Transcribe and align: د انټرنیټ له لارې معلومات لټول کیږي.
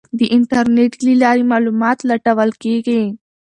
د 0.17 0.19
انټرنیټ 0.35 0.93
له 1.05 1.13
لارې 1.21 1.43
معلومات 1.51 1.97
لټول 2.09 2.49
کیږي. 2.63 3.01